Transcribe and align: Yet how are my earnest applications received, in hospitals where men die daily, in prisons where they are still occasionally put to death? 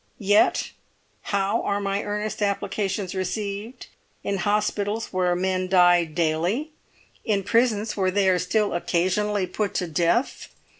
Yet 0.17 0.71
how 1.21 1.61
are 1.61 1.79
my 1.79 2.01
earnest 2.01 2.41
applications 2.41 3.13
received, 3.13 3.85
in 4.23 4.37
hospitals 4.37 5.13
where 5.13 5.35
men 5.35 5.67
die 5.67 6.05
daily, 6.05 6.71
in 7.23 7.43
prisons 7.43 7.95
where 7.95 8.09
they 8.09 8.27
are 8.27 8.39
still 8.39 8.73
occasionally 8.73 9.45
put 9.45 9.75
to 9.75 9.85
death? 9.85 10.47